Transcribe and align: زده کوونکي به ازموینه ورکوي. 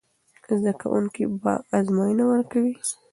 زده 0.59 0.71
کوونکي 0.81 1.23
به 1.41 1.53
ازموینه 1.77 2.23
ورکوي. 2.31 2.73